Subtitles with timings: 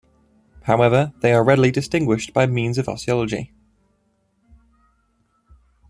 [0.63, 3.53] However, they are readily distinguished by means of osteology.